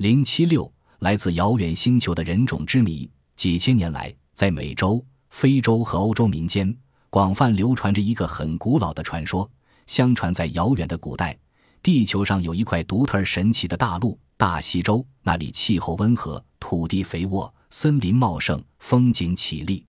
[0.00, 3.06] 零七六，来自遥远星球的人种之谜。
[3.36, 6.74] 几千年来，在美洲、非洲和欧洲民间，
[7.10, 9.46] 广泛流传着一个很古老的传说。
[9.86, 11.38] 相传，在遥远的古代，
[11.82, 15.04] 地球上有一块独特而神奇的大陆——大西洲。
[15.22, 19.84] 那里气候温和，土地肥沃，森林茂盛，风景绮丽。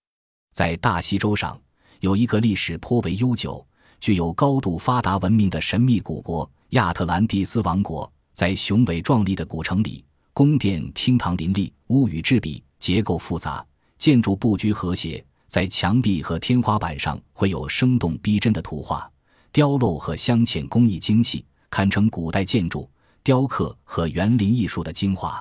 [0.51, 1.57] 在大西洲上，
[2.01, 3.65] 有一个历史颇为悠久、
[4.01, 8.11] 具有高度发达文明的神秘古国——亚特兰蒂斯王国。
[8.41, 10.03] 在雄伟壮丽的古城里，
[10.33, 13.63] 宫殿厅堂林立，屋宇之比，结构复杂，
[13.99, 15.23] 建筑布局和谐。
[15.45, 19.07] 在墙壁和天花板上绘有生动逼真的图画，
[19.51, 22.89] 雕镂和镶嵌工艺精细，堪称古代建筑、
[23.23, 25.39] 雕刻和园林艺术的精华。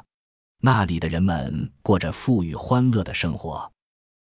[0.61, 3.73] 那里的人们过着富裕欢乐的生活。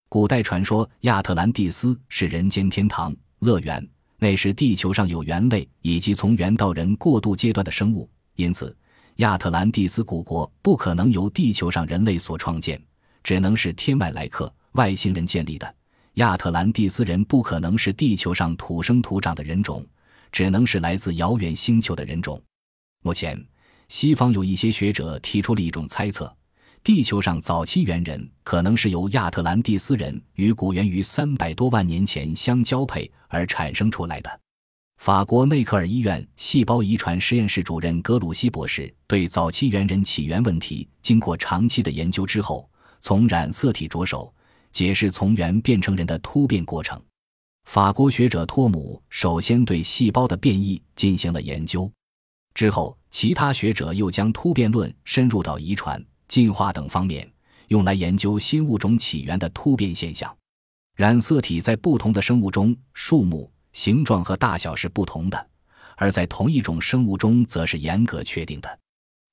[0.09, 8.09] 古代传说，亚特兰蒂斯是人间天堂、乐园，那是地球上有猿类以及从猿到人过渡阶段的生物。
[8.37, 8.74] 因此，
[9.20, 12.83] 亚特兰蒂斯古国不可能由地球上人类所创建，
[13.23, 15.74] 只能是天外来客、外星人建立的。
[16.15, 19.87] 亚特兰蒂斯人不可能是地球上土生土长的人种，
[20.32, 22.43] 只能是来自遥远星球的人种。
[23.02, 23.38] 目前，
[23.88, 26.34] 西方有一些学者提出了一种猜测：
[26.82, 34.40] 地球上早期猿人可能是由亚特兰蒂斯人与古猿于三百多万年前相交配而产生出来的。
[35.01, 42.68] 法国内科尔医院细胞遗传实验室主任格鲁希博士对早期猿人起源问题经过长期的研究之后，
[43.01, 44.30] 从染色体着手
[44.71, 47.02] 解释从猿变成人的突变过程。
[47.65, 51.90] 法国学者托姆首先对细胞的变异进行了研究，
[52.52, 57.26] 之后其他学者又将突变论深入到遗传、进化等方面，
[57.68, 60.30] 用来研究新物种起源的突变现象。
[60.95, 63.51] 染色体在不同的生物中数目。
[63.73, 65.49] 形状和大小是不同的，
[65.97, 68.78] 而在同一种生物中则是严格确定的。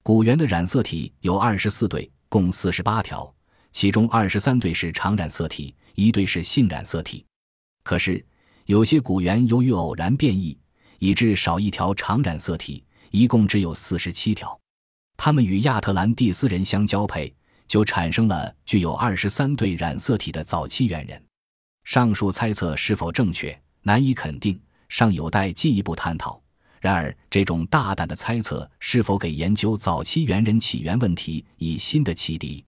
[0.04, 3.34] 古猿的染色体有二十四对，共四十八条，
[3.72, 7.26] 其中二十三对是常染色体，一对是性染色体。
[7.84, 8.26] 可是，
[8.66, 10.58] 有些古猿由于偶然变异，
[11.00, 14.58] 以致少一条常染色体，一共只有四十七条。
[15.18, 17.34] 它们与亚特兰蒂斯人相交配，
[17.68, 21.22] 就产生了具有二十三对染色体的早期猿人。
[21.84, 23.58] 上述猜测是否正确？
[23.88, 24.60] 难以肯定，
[24.90, 26.42] 尚有待进一步探讨。
[26.82, 32.66] 然而，这种大胆的猜测是否给研究早期猿人起源问题以新的启迪？